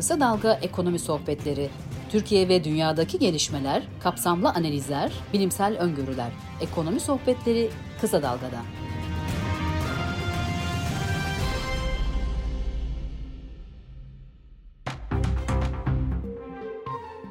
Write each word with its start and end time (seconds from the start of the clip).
Kısa 0.00 0.20
Dalga 0.20 0.58
Ekonomi 0.62 0.98
Sohbetleri. 0.98 1.70
Türkiye 2.10 2.48
ve 2.48 2.64
dünyadaki 2.64 3.18
gelişmeler, 3.18 3.82
kapsamlı 4.02 4.50
analizler, 4.50 5.12
bilimsel 5.32 5.76
öngörüler. 5.78 6.30
Ekonomi 6.60 7.00
Sohbetleri 7.00 7.70
Kısa 8.00 8.22
Dalga'da. 8.22 8.79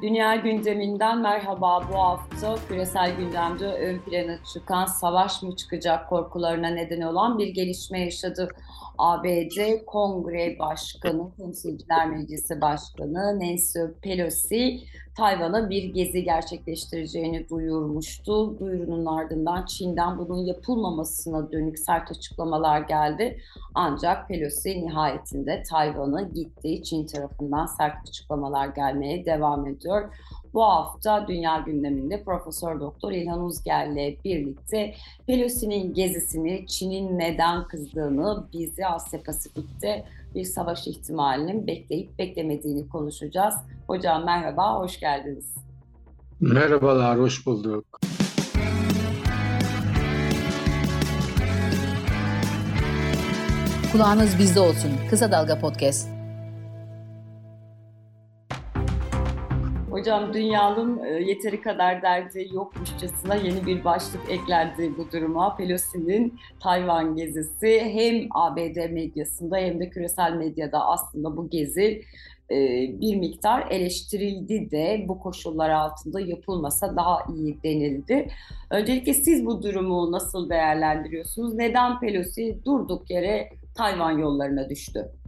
Dünya 0.02 0.36
gündeminden 0.36 1.20
merhaba. 1.20 1.88
Bu 1.92 1.98
hafta 1.98 2.56
küresel 2.68 3.16
gündemde 3.16 3.66
ön 3.66 3.98
plana 3.98 4.44
çıkan 4.52 4.86
savaş 4.86 5.42
mı 5.42 5.56
çıkacak 5.56 6.08
korkularına 6.08 6.68
neden 6.68 7.00
olan 7.00 7.38
bir 7.38 7.48
gelişme 7.48 8.00
yaşadı. 8.00 8.48
ABD 8.98 9.84
Kongre 9.86 10.58
Başkanı, 10.58 11.30
Temsilciler 11.36 12.10
Meclisi 12.10 12.60
Başkanı 12.60 13.40
Nancy 13.40 13.78
Pelosi 14.02 14.80
Tayvan'a 15.16 15.70
bir 15.70 15.84
gezi 15.84 16.24
gerçekleştireceğini 16.24 17.48
duyurmuştu. 17.48 18.58
Duyurunun 18.58 19.06
ardından 19.06 19.66
Çin'den 19.66 20.18
bunun 20.18 20.44
yapılmamasına 20.44 21.52
dönük 21.52 21.78
sert 21.78 22.10
açıklamalar 22.10 22.80
geldi. 22.80 23.40
Ancak 23.74 24.28
Pelosi 24.28 24.86
nihayetinde 24.86 25.62
Tayvan'a 25.70 26.22
gitti. 26.22 26.82
Çin 26.82 27.06
tarafından 27.06 27.66
sert 27.66 28.08
açıklamalar 28.08 28.66
gelmeye 28.66 29.24
devam 29.24 29.66
ediyor. 29.66 29.89
Bu 30.54 30.62
hafta 30.62 31.28
dünya 31.28 31.58
gündeminde 31.58 32.24
Profesör 32.24 32.80
Doktor 32.80 33.12
İlhan 33.12 33.44
Uzger'le 33.44 34.16
birlikte 34.24 34.94
Pelosi'nin 35.26 35.94
gezisini, 35.94 36.66
Çin'in 36.66 37.18
neden 37.18 37.64
kızdığını, 37.64 38.44
bizi 38.52 38.86
Asya 38.86 39.22
Pasifik'te 39.22 40.04
bir 40.34 40.44
savaş 40.44 40.86
ihtimalinin 40.86 41.66
bekleyip 41.66 42.18
beklemediğini 42.18 42.88
konuşacağız. 42.88 43.54
Hocam 43.86 44.24
merhaba, 44.24 44.78
hoş 44.78 45.00
geldiniz. 45.00 45.54
Merhabalar, 46.40 47.18
hoş 47.18 47.46
bulduk. 47.46 48.00
Kulağınız 53.92 54.38
bizde 54.38 54.60
olsun. 54.60 54.90
Kısa 55.10 55.32
Dalga 55.32 55.58
Podcast. 55.58 56.19
Hocam 60.00 60.34
dünyanın 60.34 61.04
e, 61.04 61.08
yeteri 61.08 61.60
kadar 61.60 62.02
derdi 62.02 62.48
yokmuşçasına 62.52 63.34
yeni 63.34 63.66
bir 63.66 63.84
başlık 63.84 64.30
eklendi 64.30 64.92
bu 64.98 65.12
duruma. 65.12 65.56
Pelosi'nin 65.56 66.38
Tayvan 66.60 67.16
gezisi 67.16 67.80
hem 67.80 68.28
ABD 68.30 68.90
medyasında 68.90 69.56
hem 69.56 69.80
de 69.80 69.90
küresel 69.90 70.32
medyada 70.32 70.86
aslında 70.86 71.36
bu 71.36 71.50
gezi 71.50 72.02
e, 72.50 72.56
bir 73.00 73.16
miktar 73.16 73.70
eleştirildi 73.70 74.70
de 74.70 75.04
bu 75.08 75.18
koşullar 75.18 75.70
altında 75.70 76.20
yapılmasa 76.20 76.96
daha 76.96 77.18
iyi 77.34 77.62
denildi. 77.62 78.28
Öncelikle 78.70 79.14
siz 79.14 79.46
bu 79.46 79.62
durumu 79.62 80.12
nasıl 80.12 80.50
değerlendiriyorsunuz? 80.50 81.54
Neden 81.54 82.00
Pelosi 82.00 82.58
durduk 82.64 83.10
yere 83.10 83.48
Tayvan 83.74 84.18
yollarına 84.18 84.68
düştü? 84.68 85.19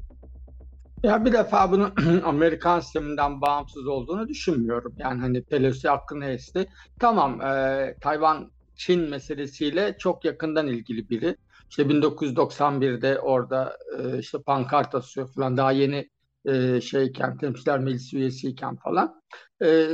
Ya 1.03 1.25
bir 1.25 1.33
defa 1.33 1.73
bunun 1.73 1.93
Amerikan 2.25 2.81
sisteminden 2.81 3.41
bağımsız 3.41 3.87
olduğunu 3.87 4.29
düşünmüyorum. 4.29 4.95
Yani 4.99 5.21
hani 5.21 5.43
Pelosi 5.45 5.89
hakkını 5.89 6.25
esti. 6.27 6.67
Tamam, 7.01 7.41
e, 7.41 7.95
Tayvan 8.01 8.53
Çin 8.77 9.01
meselesiyle 9.01 9.97
çok 9.99 10.25
yakından 10.25 10.67
ilgili 10.67 11.09
biri. 11.11 11.37
İşte 11.71 11.89
1991'de 11.89 13.19
orada 13.19 13.79
e, 13.99 14.19
işte 14.19 14.39
pankart 14.47 14.95
asıyor 14.95 15.29
falan 15.35 15.57
daha 15.57 15.73
yeni 15.73 16.11
e, 16.45 16.81
şeyken 16.81 17.39
temsilciler 17.39 17.79
meclisi 17.79 18.17
üyesiyken 18.17 18.77
falan. 18.77 19.23
E, 19.63 19.89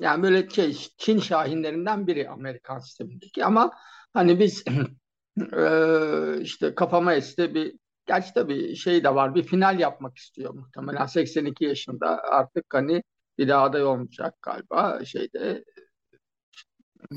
yani 0.00 0.22
böyle 0.22 0.48
şey, 0.50 0.76
Çin 0.98 1.18
şahinlerinden 1.18 2.06
biri 2.06 2.28
Amerikan 2.30 2.78
sistemindeki 2.78 3.44
ama 3.44 3.70
hani 4.12 4.40
biz 4.40 4.64
e, 5.56 6.40
işte 6.40 6.74
kafama 6.74 7.14
esti 7.14 7.54
bir 7.54 7.74
Gerçi 8.06 8.34
tabii 8.34 8.76
şey 8.76 9.04
de 9.04 9.14
var 9.14 9.34
bir 9.34 9.42
final 9.42 9.80
yapmak 9.80 10.18
istiyor 10.18 10.54
muhtemelen 10.54 11.06
82 11.06 11.64
yaşında 11.64 12.22
artık 12.22 12.64
hani 12.74 13.02
bir 13.38 13.48
daha 13.48 13.62
aday 13.62 13.84
olmayacak 13.84 14.34
galiba 14.42 15.04
şeyde. 15.04 15.64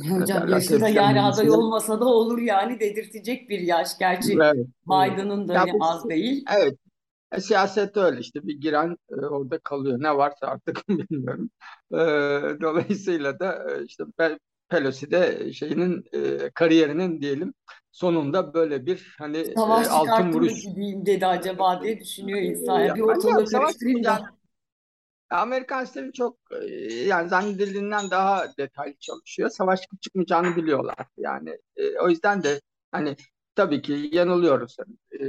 Hocam 0.09 0.47
yaşı 0.47 0.81
da 0.81 0.89
yani 0.89 1.21
aday 1.21 1.49
olmasa 1.49 1.99
da 1.99 2.05
olur 2.05 2.37
yani 2.37 2.79
dedirtecek 2.79 3.49
bir 3.49 3.59
yaş. 3.59 3.97
Gerçi 3.99 4.33
evet, 4.33 4.67
Biden'ın 4.85 5.47
da 5.47 5.65
bu, 5.73 5.85
az 5.85 6.09
değil. 6.09 6.45
Evet. 6.57 6.77
E, 7.31 7.41
siyaset 7.41 7.97
öyle 7.97 8.19
işte 8.19 8.47
bir 8.47 8.61
giren 8.61 8.97
e, 9.11 9.15
orada 9.15 9.59
kalıyor. 9.59 9.97
Ne 10.01 10.17
varsa 10.17 10.47
artık 10.47 10.83
bilmiyorum. 10.89 11.49
E, 11.91 11.97
dolayısıyla 12.61 13.39
da 13.39 13.71
e, 13.71 13.85
işte 13.85 14.03
Pelosi 14.69 15.11
de 15.11 15.53
şeyinin 15.53 16.05
e, 16.13 16.49
kariyerinin 16.49 17.21
diyelim 17.21 17.53
sonunda 17.91 18.53
böyle 18.53 18.85
bir 18.85 19.15
hani 19.17 19.37
e, 19.37 19.55
Savaş 19.55 19.87
e, 19.87 19.89
altın 19.89 20.33
vuruş 20.33 20.63
gibiyim 20.63 21.05
dedi 21.05 21.25
acaba 21.27 21.83
diye 21.83 21.99
düşünüyor 21.99 22.39
insan. 22.39 22.79
Ya, 22.79 22.95
bir 22.95 23.01
ortalığı 23.01 23.45
karıştırayım 23.45 24.03
da. 24.03 24.21
Amerikan 25.29 25.85
sistemi 25.85 26.13
çok 26.13 26.37
e, 26.61 26.65
yani 26.93 27.29
zannedildiğinden 27.29 28.11
daha 28.11 28.57
detaylı 28.57 28.95
çalışıyor. 28.99 29.49
Savaş 29.49 29.79
çıkmayacağını 30.01 30.55
biliyorlar. 30.55 31.07
Yani 31.17 31.57
e, 31.75 31.99
o 31.99 32.09
yüzden 32.09 32.43
de 32.43 32.61
hani 32.91 33.15
tabii 33.55 33.81
ki 33.81 34.09
yanılıyoruz. 34.11 34.77
E, 35.19 35.25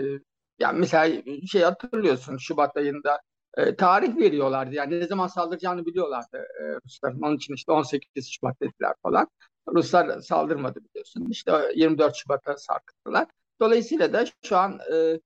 yani 0.59 0.79
mesela 0.79 1.23
şey 1.47 1.63
hatırlıyorsun 1.63 2.37
Şubat 2.37 2.77
ayında 2.77 3.21
e, 3.57 3.77
tarih 3.77 4.17
veriyorlardı. 4.17 4.75
Yani 4.75 5.01
ne 5.01 5.07
zaman 5.07 5.27
saldıracağını 5.27 5.87
biliyorlardı 5.87 6.37
e, 6.37 6.63
Rusların. 6.85 7.23
Onun 7.23 7.37
için 7.37 7.55
işte 7.55 7.73
18 7.73 8.31
Şubat 8.31 8.61
dediler 8.61 8.95
falan. 9.03 9.29
Ruslar 9.69 10.21
saldırmadı 10.21 10.81
biliyorsun. 10.85 11.29
İşte 11.31 11.53
24 11.75 12.17
Şubat'a 12.17 12.57
sarkıttılar. 12.57 13.27
Dolayısıyla 13.61 14.13
da 14.13 14.25
şu 14.45 14.57
an 14.57 14.79
e, 14.93 15.21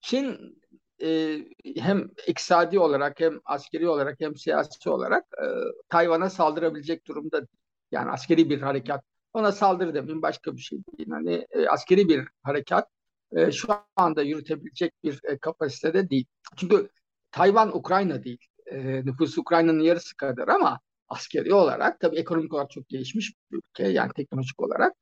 Çin 0.00 0.58
e, 1.02 1.38
hem 1.76 2.10
iktisadi 2.26 2.78
olarak 2.78 3.20
hem 3.20 3.40
askeri 3.44 3.88
olarak 3.88 4.20
hem 4.20 4.36
siyasi 4.36 4.90
olarak 4.90 5.24
e, 5.42 5.46
Tayvan'a 5.88 6.30
saldırabilecek 6.30 7.06
durumda 7.06 7.38
değil. 7.38 7.58
Yani 7.92 8.10
askeri 8.10 8.50
bir 8.50 8.60
harekat. 8.62 9.04
Ona 9.32 9.52
saldırı 9.52 9.94
demeyin 9.94 10.22
başka 10.22 10.56
bir 10.56 10.60
şey 10.60 10.78
değil. 10.98 11.10
Hani 11.10 11.46
e, 11.50 11.68
askeri 11.68 12.08
bir 12.08 12.28
harekat 12.42 12.88
e, 13.32 13.52
şu 13.52 13.68
anda 13.96 14.22
yürütebilecek 14.22 14.92
bir 15.04 15.20
e, 15.24 15.38
kapasitede 15.38 16.10
değil. 16.10 16.26
Çünkü 16.56 16.88
Tayvan 17.34 17.76
Ukrayna 17.76 18.24
değil. 18.24 18.38
E, 18.66 19.04
nüfusu 19.04 19.40
Ukrayna'nın 19.40 19.80
yarısı 19.80 20.16
kadar 20.16 20.48
ama 20.48 20.80
askeri 21.08 21.54
olarak 21.54 22.00
tabii 22.00 22.16
ekonomik 22.16 22.54
olarak 22.54 22.70
çok 22.70 22.88
gelişmiş 22.88 23.32
bir 23.50 23.58
ülke 23.58 23.88
yani 23.88 24.10
teknolojik 24.16 24.62
olarak 24.62 24.92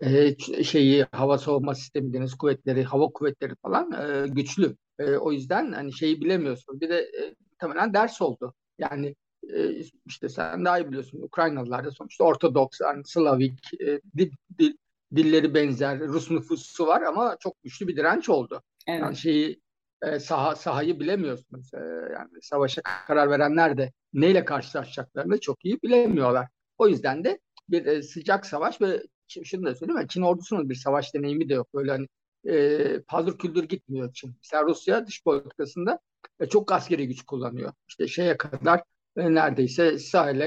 e, 0.00 0.36
şeyi 0.64 1.06
hava 1.12 1.38
savunma 1.38 1.74
sistemi 1.74 2.12
deniz 2.12 2.34
kuvvetleri, 2.34 2.84
hava 2.84 3.08
kuvvetleri 3.08 3.54
falan 3.62 3.92
e, 3.92 4.28
güçlü. 4.28 4.76
E, 4.98 5.16
o 5.16 5.32
yüzden 5.32 5.72
hani 5.72 5.92
şeyi 5.92 6.20
bilemiyorsun. 6.20 6.80
Bir 6.80 6.88
de 6.88 6.98
e, 6.98 7.34
muhtemelen 7.50 7.94
ders 7.94 8.22
oldu. 8.22 8.54
Yani 8.78 9.16
e, 9.54 9.82
işte 10.06 10.28
sen 10.28 10.64
daha 10.64 10.78
iyi 10.78 10.88
biliyorsun 10.88 11.22
Ukraynalılar 11.22 11.84
da 11.84 11.90
sonuçta 11.90 12.24
Ortodoks, 12.24 12.80
yani 12.80 13.02
Slavik, 13.04 13.80
e, 13.80 14.00
dil, 14.18 14.30
dil, 14.58 14.74
dilleri 15.14 15.54
benzer, 15.54 16.00
Rus 16.00 16.30
nüfusu 16.30 16.86
var 16.86 17.02
ama 17.02 17.36
çok 17.40 17.62
güçlü 17.62 17.88
bir 17.88 17.96
direnç 17.96 18.28
oldu. 18.28 18.62
Evet. 18.88 19.00
Yani 19.00 19.16
şeyi 19.16 19.60
e, 20.02 20.20
saha, 20.20 20.56
sahayı 20.56 21.00
bilemiyorsunuz. 21.00 21.74
E, 21.74 21.78
yani 22.12 22.28
savaşa 22.42 22.82
karar 23.06 23.30
verenler 23.30 23.78
de 23.78 23.92
neyle 24.12 24.44
karşılaşacaklarını 24.44 25.40
çok 25.40 25.64
iyi 25.64 25.82
bilemiyorlar. 25.82 26.48
O 26.78 26.88
yüzden 26.88 27.24
de 27.24 27.38
bir 27.68 27.86
e, 27.86 28.02
sıcak 28.02 28.46
savaş 28.46 28.80
ve 28.80 29.02
şunu 29.44 29.66
da 29.66 29.74
söyleyeyim 29.74 30.06
Çin 30.08 30.22
ordusunun 30.22 30.70
bir 30.70 30.74
savaş 30.74 31.14
deneyimi 31.14 31.48
de 31.48 31.54
yok. 31.54 31.68
Böyle 31.74 31.90
hani 31.90 32.06
e, 32.48 33.00
paldır 33.08 33.38
küldür 33.38 33.64
gitmiyor 33.64 34.12
Çin. 34.12 34.34
Mesela 34.42 34.64
Rusya 34.64 35.06
dış 35.06 35.24
politikasında 35.24 35.98
e, 36.40 36.46
çok 36.46 36.72
askeri 36.72 37.08
güç 37.08 37.22
kullanıyor. 37.22 37.72
İşte 37.88 38.08
şeye 38.08 38.36
kadar 38.36 38.82
e, 39.16 39.34
neredeyse 39.34 39.98
sahile 39.98 40.46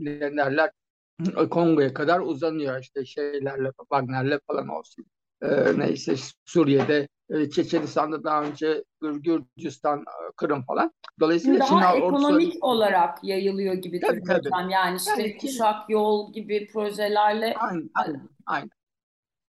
e, 0.00 0.36
derler 0.36 0.70
Kongo'ya 1.50 1.94
kadar 1.94 2.20
uzanıyor 2.20 2.80
işte 2.80 3.04
şeylerle 3.04 3.70
Wagner'le 3.78 4.38
falan 4.46 4.68
olsun. 4.68 5.06
E, 5.42 5.78
neyse 5.78 6.14
Suriye'de 6.44 7.08
e, 7.30 7.50
Çeçenistan'da 7.50 8.24
daha 8.24 8.42
önce 8.42 8.84
Gürcistan, 9.02 10.00
e, 10.00 10.32
Kırım 10.36 10.62
falan. 10.62 10.92
Dolayısıyla 11.20 11.58
daha 11.58 11.92
Çin 11.92 11.96
ekonomik 11.96 12.48
ordusu... 12.48 12.58
olarak 12.60 13.24
yayılıyor 13.24 13.74
gibi 13.74 14.00
tabii, 14.00 14.22
tabii. 14.22 14.38
hocam. 14.38 14.70
Yani 14.70 14.96
işte 14.96 15.22
yani, 15.22 15.36
kuşak 15.36 15.90
yol 15.90 16.32
gibi 16.32 16.66
projelerle. 16.66 17.54
Aynen. 17.54 17.90
Aynen. 18.46 18.70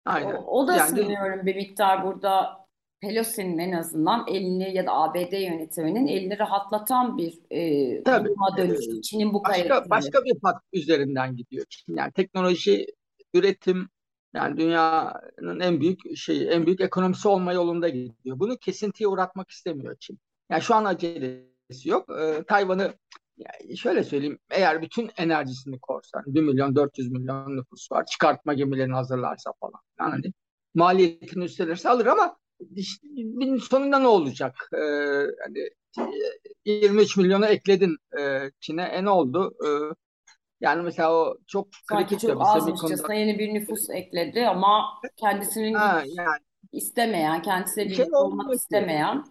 aynen. 0.05 0.35
O, 0.35 0.61
o 0.61 0.67
da 0.67 0.75
yani, 0.75 0.89
sanıyorum 0.89 1.45
bir 1.45 1.55
miktar 1.55 2.05
burada 2.05 2.61
Pelosi'nin 3.01 3.57
en 3.57 3.71
azından 3.71 4.25
elini 4.27 4.75
ya 4.75 4.85
da 4.85 4.93
ABD 4.93 5.33
yönetiminin 5.33 6.07
elini 6.07 6.39
rahatlatan 6.39 7.17
bir 7.17 7.39
e, 7.51 8.03
Tabii. 8.03 8.25
duruma 8.25 8.57
dönüştü. 8.57 9.01
Çin'in 9.01 9.33
bu 9.33 9.43
başka, 9.43 9.89
başka 9.89 10.25
bir 10.25 10.39
pat 10.39 10.61
üzerinden 10.73 11.35
gidiyor. 11.35 11.65
Yani 11.87 12.11
teknoloji, 12.11 12.85
üretim, 13.33 13.89
yani 14.33 14.57
dünyanın 14.57 15.59
en 15.59 15.81
büyük 15.81 16.17
şeyi, 16.17 16.47
en 16.47 16.65
büyük 16.65 16.81
ekonomisi 16.81 17.27
olma 17.27 17.53
yolunda 17.53 17.89
gidiyor. 17.89 18.39
Bunu 18.39 18.57
kesintiye 18.57 19.07
uğratmak 19.07 19.49
istemiyor 19.49 19.95
Çin. 19.99 20.19
Yani 20.49 20.61
şu 20.61 20.75
an 20.75 20.85
acelesi 20.85 21.89
yok. 21.89 22.09
E, 22.19 22.43
Tayvan'ı 22.43 22.93
yani 23.37 23.77
şöyle 23.77 24.03
söyleyeyim 24.03 24.39
eğer 24.49 24.81
bütün 24.81 25.11
enerjisini 25.17 25.79
korsan 25.79 26.23
1 26.27 26.41
milyon 26.41 26.75
400 26.75 27.11
milyon 27.11 27.57
nüfus 27.57 27.91
var 27.91 28.05
çıkartma 28.05 28.53
gemilerini 28.53 28.93
hazırlarsa 28.93 29.53
falan 29.59 29.81
yani 29.99 30.11
hani 30.11 30.33
maliyetini 30.73 31.43
üstlenirse 31.43 31.89
alır 31.89 32.05
ama 32.05 32.37
işte, 32.75 33.07
sonunda 33.69 33.99
ne 33.99 34.07
olacak? 34.07 34.69
Ee, 34.73 34.77
yani 35.41 35.69
23 36.65 37.17
milyonu 37.17 37.45
ekledin 37.45 37.97
e, 38.19 38.51
Çin'e 38.59 38.83
e 38.83 39.03
ne 39.03 39.09
oldu? 39.09 39.53
Yani 40.61 40.81
mesela 40.83 41.13
o 41.13 41.37
çok 41.47 41.67
Sanki 41.89 42.05
kritik 42.09 42.29
çok 42.29 42.29
tabii. 42.29 42.43
azmışçasına 42.43 43.13
yeni 43.13 43.39
bir 43.39 43.53
nüfus 43.53 43.89
ekledi 43.89 44.47
ama 44.47 44.85
kendisinin 45.17 45.73
ha, 45.73 46.03
yani 46.05 46.39
istemeyen, 46.71 47.41
kendisiyle 47.41 47.89
şey 47.89 47.97
birlikte 47.97 48.17
olmak 48.17 48.31
olmuyor 48.31 48.49
ki. 48.49 48.55
istemeyen 48.55 49.23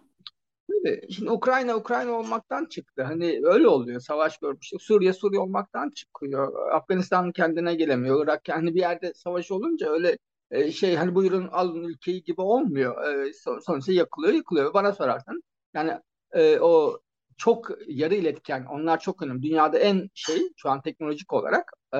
Tabii. 0.69 1.01
Şimdi 1.11 1.31
Ukrayna 1.31 1.75
Ukrayna 1.75 2.11
olmaktan 2.11 2.65
çıktı. 2.65 3.03
Hani 3.03 3.41
öyle 3.43 3.67
oluyor. 3.67 4.01
Savaş 4.01 4.37
görmüştük. 4.37 4.81
Suriye 4.81 5.13
Suriye 5.13 5.41
olmaktan 5.41 5.89
çıkıyor. 5.89 6.69
Afganistan 6.71 7.31
kendine 7.31 7.75
gelemiyor. 7.75 8.25
Irak 8.25 8.41
hani 8.49 8.75
bir 8.75 8.79
yerde 8.79 9.13
savaş 9.13 9.51
olunca 9.51 9.89
öyle 9.91 10.17
e, 10.51 10.71
şey 10.71 10.95
hani 10.95 11.15
buyurun 11.15 11.47
alın 11.47 11.83
ülkeyi 11.83 12.23
gibi 12.23 12.41
olmuyor. 12.41 13.25
E, 13.27 13.33
son- 13.33 13.59
sonuçta 13.59 13.93
yakılıyor 13.93 14.33
yıkılıyor. 14.33 14.73
Bana 14.73 14.93
sorarsan 14.93 15.41
yani 15.73 15.91
e, 16.31 16.59
o 16.59 16.99
çok 17.41 17.69
yarı 17.87 18.15
iletken 18.15 18.65
onlar 18.65 18.99
çok 18.99 19.21
önemli. 19.21 19.41
Dünyada 19.43 19.79
en 19.79 20.09
şey 20.13 20.41
şu 20.57 20.69
an 20.69 20.81
teknolojik 20.81 21.33
olarak 21.33 21.71
e, 21.93 21.99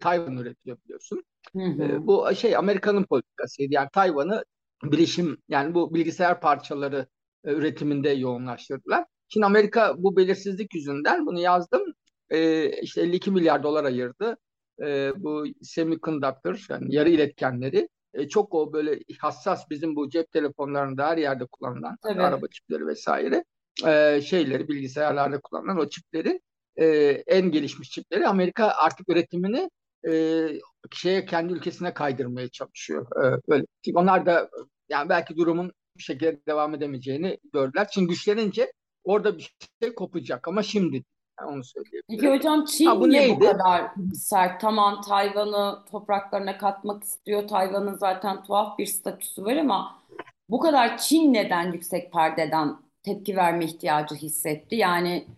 Tayvan 0.00 0.36
üretiyor 0.36 0.78
biliyorsun. 0.84 1.24
Hı 1.52 1.62
hı. 1.62 1.82
E, 1.82 2.06
bu 2.06 2.34
şey 2.34 2.56
Amerika'nın 2.56 3.04
politikasıydı. 3.04 3.74
Yani 3.74 3.88
Tayvan'ı 3.92 4.44
bilişim 4.84 5.38
yani 5.48 5.74
bu 5.74 5.94
bilgisayar 5.94 6.40
parçaları 6.40 7.06
e, 7.44 7.52
üretiminde 7.52 8.10
yoğunlaştırdılar. 8.10 9.04
Şimdi 9.28 9.46
Amerika 9.46 9.94
bu 9.98 10.16
belirsizlik 10.16 10.74
yüzünden 10.74 11.26
bunu 11.26 11.40
yazdım. 11.40 11.82
E, 12.30 12.70
işte 12.80 13.00
52 13.00 13.30
milyar 13.30 13.62
dolar 13.62 13.84
ayırdı. 13.84 14.36
E, 14.82 15.12
bu 15.16 15.44
semiconductor 15.62 16.66
yani 16.68 16.94
yarı 16.94 17.08
iletkenleri 17.08 17.88
e, 18.14 18.28
çok 18.28 18.54
o 18.54 18.72
böyle 18.72 19.00
hassas 19.20 19.70
bizim 19.70 19.96
bu 19.96 20.10
cep 20.10 20.32
telefonlarında 20.32 21.06
her 21.06 21.16
yerde 21.16 21.46
kullanılan 21.46 21.96
Tabii. 22.02 22.22
araba 22.22 22.46
çipleri 22.48 22.86
vesaire 22.86 23.44
e, 23.86 24.20
şeyleri 24.20 24.68
bilgisayarlarda 24.68 25.40
kullanılan 25.40 25.78
o 25.78 25.88
çipleri 25.88 26.40
e, 26.76 26.86
en 27.26 27.50
gelişmiş 27.50 27.90
çipleri 27.90 28.28
Amerika 28.28 28.66
artık 28.66 29.08
üretimini 29.08 29.70
e, 30.08 30.46
şeye 30.92 31.24
kendi 31.24 31.52
ülkesine 31.52 31.94
kaydırmaya 31.94 32.48
çalışıyor. 32.48 33.06
E, 33.24 33.40
böyle. 33.48 33.64
Çünkü 33.84 33.98
onlar 33.98 34.26
da 34.26 34.50
yani 34.88 35.08
belki 35.08 35.36
durumun 35.36 35.72
bir 35.96 36.02
şekilde 36.02 36.40
devam 36.48 36.74
edemeyeceğini 36.74 37.38
gördüler. 37.52 37.88
Çin 37.88 38.08
güçlenince 38.08 38.72
orada 39.04 39.38
bir 39.38 39.56
şey 39.82 39.94
kopacak 39.94 40.48
ama 40.48 40.62
şimdi 40.62 41.04
yani 41.40 41.50
onu 41.50 41.64
söyleyeyim. 41.64 42.02
Peki 42.10 42.28
hocam 42.28 42.64
Çin 42.64 42.86
Ha, 42.86 43.00
bu 43.00 43.08
niye 43.08 43.28
bu 43.28 43.32
neydi? 43.32 43.44
kadar 43.44 43.90
sert? 44.14 44.60
Tamam 44.60 45.00
Tayvan'ı 45.00 45.84
topraklarına 45.90 46.58
katmak 46.58 47.04
istiyor. 47.04 47.48
Tayvan'ın 47.48 47.94
zaten 47.94 48.42
tuhaf 48.44 48.78
bir 48.78 48.86
statüsü 48.86 49.44
var 49.44 49.56
ama 49.56 50.02
bu 50.48 50.60
kadar 50.60 50.98
Çin 50.98 51.34
neden 51.34 51.72
yüksek 51.72 52.12
perdeden 52.12 52.76
tepki 53.08 53.36
verme 53.36 53.64
ihtiyacı 53.64 54.14
hissetti? 54.14 54.76
Yani 54.76 55.28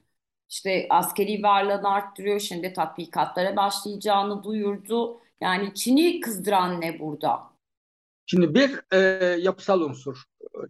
işte 0.49 0.87
askeri 0.91 1.43
varlığını 1.43 1.89
arttırıyor. 1.89 2.41
Şimdi 2.41 2.73
tatbikatlara 2.73 3.57
başlayacağını 3.57 4.45
duyurdu. 4.45 5.21
Yani 5.41 5.75
Çin'i 5.75 6.21
kızdıran 6.21 6.81
ne 6.81 7.01
burada? 7.01 7.51
Şimdi 8.27 8.55
bir 8.55 8.81
e, 8.93 8.99
yapısal 9.41 9.81
unsur. 9.81 10.23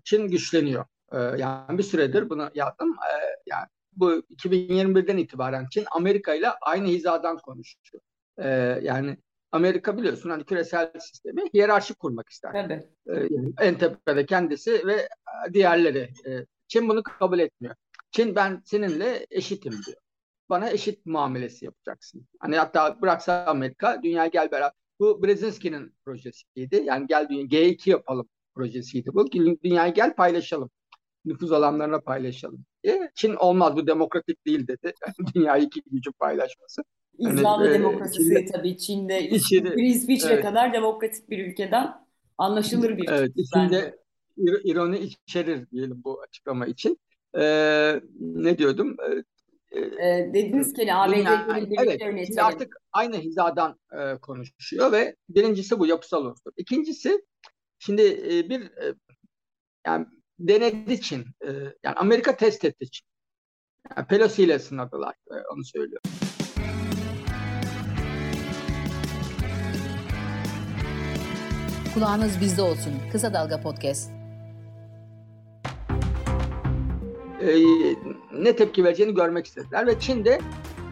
Çin 0.05 0.29
güçleniyor. 0.29 0.85
E, 1.13 1.19
yani 1.19 1.79
bir 1.79 1.83
süredir 1.83 2.31
bunu 2.31 2.51
yaptım. 2.55 2.91
E, 2.91 3.13
yani 3.47 3.67
bu 3.93 4.13
2021'den 4.13 5.17
itibaren 5.17 5.67
Çin 5.71 5.85
Amerika 5.91 6.35
ile 6.35 6.49
aynı 6.51 6.87
hizadan 6.89 7.39
konuşuyor. 7.39 8.03
E, 8.39 8.49
yani 8.83 9.17
Amerika 9.53 9.99
biliyorsun 9.99 10.31
hani 10.31 10.45
küresel 10.45 10.93
sistemi 11.01 11.43
hiyerarşi 11.55 11.95
kurmak 11.95 12.29
ister. 12.29 12.53
Tabii. 12.53 12.83
E, 13.07 13.29
yani 13.31 13.53
en 13.61 13.79
tepede 13.79 14.27
kendisi 14.27 14.87
ve 14.87 15.09
diğerleri. 15.53 16.09
E, 16.27 16.47
Çin 16.71 16.89
bunu 16.89 17.03
kabul 17.03 17.39
etmiyor. 17.39 17.75
Çin 18.11 18.35
ben 18.37 18.63
seninle 18.65 19.27
eşitim 19.31 19.73
diyor. 19.73 19.97
Bana 20.51 20.71
eşit 20.71 21.07
muamelesi 21.07 21.65
yapacaksın. 21.65 22.27
Hani 22.39 22.57
hatta 22.57 23.01
bıraksa 23.03 23.45
Amerika 23.47 24.01
dünya 24.03 24.27
gel 24.27 24.51
beraber. 24.51 24.73
Bu 25.01 25.23
Brzezinski'nin 25.23 25.95
projesiydi. 26.05 26.83
Yani 26.85 27.07
gel 27.07 27.29
dünya 27.29 27.45
G2 27.45 27.91
yapalım 27.91 28.29
projesiydi 28.55 29.11
bu. 29.15 29.33
Dünyayı 29.65 29.95
gel 29.95 30.15
paylaşalım. 30.15 30.71
Nüfuz 31.25 31.53
alanlarına 31.53 32.01
paylaşalım 32.01 32.65
diye. 32.85 33.11
Çin 33.15 33.35
olmaz 33.35 33.77
bu 33.77 33.87
demokratik 33.87 34.47
değil 34.47 34.67
dedi. 34.67 34.93
Dünyayı 35.35 35.65
iki 35.65 35.83
gücü 35.91 36.13
paylaşması. 36.13 36.83
İzlanda 37.19 37.49
Hani, 37.51 37.69
e, 37.69 37.73
demokrasisi 37.73 38.23
Çin'de- 38.29 38.53
tabii 38.53 38.77
Çin'de 38.77 39.29
İsviçre 39.77 40.33
evet. 40.35 40.45
kadar 40.45 40.73
demokratik 40.73 41.31
bir 41.31 41.47
ülkeden 41.47 42.07
anlaşılır 42.39 42.97
bir 42.97 43.09
Evet, 43.09 43.33
içinde 43.37 43.99
ironi 44.37 44.99
içerir 44.99 45.71
diyelim 45.71 46.01
bu 46.05 46.21
açıklama 46.23 46.67
için. 46.67 46.99
Ee, 47.39 48.01
ne 48.21 48.59
diyordum? 48.59 48.97
Ee, 49.11 49.23
Ee, 49.73 50.31
dediniz 50.35 50.73
ki 50.73 50.91
hani 50.91 50.95
ABD 50.95 51.17
Dünya- 51.17 51.59
ile 51.59 51.71
birlikte 51.71 52.05
evet, 52.05 52.27
şimdi 52.27 52.43
artık 52.43 52.77
aynı 52.93 53.17
hizadan 53.19 53.79
e, 53.93 54.19
konuşuyor 54.19 54.93
ve 54.93 55.17
birincisi 55.29 55.79
bu 55.79 55.87
yapısal 55.87 56.25
unsur. 56.25 56.53
İkincisi 56.57 57.25
şimdi 57.79 58.03
e, 58.03 58.49
bir 58.49 58.61
e, 58.61 58.95
yani 59.87 60.07
denedi 60.39 61.01
Çin. 61.01 61.21
E, 61.21 61.49
yani 61.85 61.97
Amerika 61.97 62.37
test 62.37 62.65
etti 62.65 62.91
Çin. 62.91 63.07
Yani 63.97 64.07
Pelosi 64.07 64.43
ile 64.43 64.59
sınadılar. 64.59 65.15
e, 65.31 65.35
onu 65.55 65.65
söylüyor. 65.65 66.01
Kulağınız 71.95 72.41
bizde 72.41 72.63
olsun. 72.63 72.93
Kısa 73.13 73.35
Dalga 73.35 73.61
Podcast. 73.61 74.11
E, 77.41 77.49
ne 78.33 78.57
tepki 78.57 78.85
vereceğini 78.85 79.15
görmek 79.15 79.47
istediler 79.47 79.87
ve 79.87 80.01
Çin 80.01 80.25
de 80.25 80.41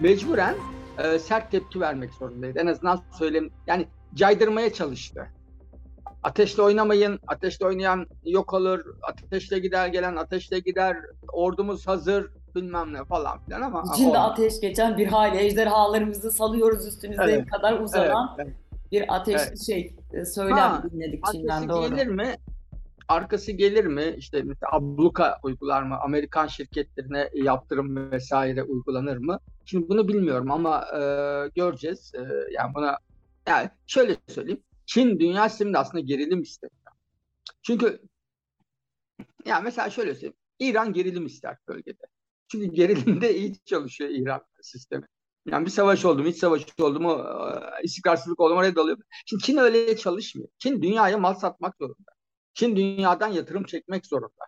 mecburen 0.01 0.55
e, 0.99 1.19
sert 1.19 1.51
tepki 1.51 1.81
vermek 1.81 2.15
zorundaydı. 2.15 2.59
En 2.59 2.67
azından 2.67 3.01
söyleyeyim 3.19 3.51
yani 3.67 3.87
caydırmaya 4.15 4.73
çalıştı. 4.73 5.27
Ateşle 6.23 6.63
oynamayın, 6.63 7.19
ateşle 7.27 7.67
oynayan 7.67 8.07
yok 8.25 8.55
olur, 8.55 8.81
ateşle 9.03 9.59
gider 9.59 9.87
gelen 9.89 10.17
ateşle 10.17 10.59
gider, 10.59 10.97
ordumuz 11.33 11.87
hazır 11.87 12.31
bilmem 12.55 12.93
ne 12.93 13.05
falan 13.05 13.39
filan 13.45 13.61
ama 13.63 13.83
İçinde 13.95 14.09
olmadı. 14.09 14.23
ateş 14.23 14.61
geçen 14.61 14.99
bir 14.99 15.07
hali 15.07 15.39
ejderhalarımızı 15.39 16.31
salıyoruz 16.31 16.87
üstünüze 16.87 17.23
Evet. 17.23 17.51
kadar 17.51 17.81
uzanan 17.81 18.35
Evet, 18.39 18.47
evet. 18.49 18.57
bir 18.93 19.15
ateşli 19.17 19.47
Evet. 19.49 19.67
şey 19.67 19.95
e, 20.13 20.25
söylem 20.25 20.57
Ha, 20.59 20.83
dinledik 20.93 21.25
Çin'den 21.33 21.69
doğru. 21.69 21.89
gelir 21.97 22.07
mi? 22.07 22.37
Arkası 23.09 23.53
gelir 23.53 23.85
mi? 23.85 24.15
İşte 24.19 24.45
abluka 24.73 25.39
uygular 25.43 25.83
mı? 25.83 25.99
Amerikan 26.01 26.47
şirketlerine 26.47 27.31
yaptırım 27.35 28.11
vesaire 28.13 28.63
uygulanır 28.63 29.17
mı? 29.17 29.41
Şimdi 29.65 29.89
bunu 29.89 30.09
bilmiyorum 30.09 30.51
ama 30.51 30.87
e, 30.93 31.01
göreceğiz. 31.55 32.13
E, 32.15 32.21
yani 32.53 32.75
buna 32.75 32.99
yani 33.47 33.71
şöyle 33.87 34.17
söyleyeyim. 34.29 34.63
Çin 34.87 35.21
dünya 35.21 35.49
sisteminde 35.49 35.79
aslında 35.79 36.01
gerilim 36.01 36.43
istemiyor. 36.43 36.93
Çünkü 37.63 38.03
yani 39.47 39.65
mesela 39.65 39.91
şöyle 39.91 40.15
söyleyeyim. 40.15 40.37
İran 40.61 40.93
gerilim 40.93 41.27
ister 41.27 41.57
bölgede. 41.69 42.03
Çünkü 42.49 42.67
gerilimde 42.67 43.37
iyi 43.37 43.55
çalışıyor 43.65 44.11
İran 44.11 44.43
sistemi. 44.63 45.07
Yani 45.47 45.67
bir 45.67 45.71
savaş 45.71 46.05
oldu 46.05 46.23
mu, 46.23 46.29
iç 46.29 46.37
savaş 46.37 46.67
oldu 46.81 47.01
mu, 47.01 47.25
e, 47.81 47.83
istikrarsızlık 47.83 48.41
oldu 48.41 48.55
mu 48.55 48.61
oraya 48.61 48.77
dalıyor. 48.77 48.99
Şimdi 49.27 49.43
Çin 49.43 49.57
öyle 49.57 49.97
çalışmıyor. 49.97 50.49
Çin 50.59 50.83
dünyaya 50.83 51.19
mal 51.19 51.35
satmak 51.35 51.77
zorunda. 51.77 52.18
Çin 52.59 52.77
dünyadan 52.77 53.29
yatırım 53.29 53.65
çekmek 53.65 54.07
zorunda. 54.07 54.45